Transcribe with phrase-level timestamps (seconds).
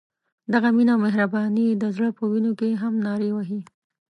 [0.53, 3.61] دغه مینه او مهرباني د زړه په وینو کې هم نارې وهي.